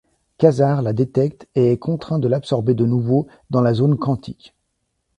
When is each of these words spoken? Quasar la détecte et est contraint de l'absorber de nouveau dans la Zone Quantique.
Quasar 0.39 0.81
la 0.81 0.93
détecte 0.93 1.47
et 1.53 1.71
est 1.73 1.77
contraint 1.77 2.17
de 2.17 2.27
l'absorber 2.27 2.73
de 2.73 2.87
nouveau 2.87 3.27
dans 3.51 3.61
la 3.61 3.75
Zone 3.75 3.99
Quantique. 3.99 4.55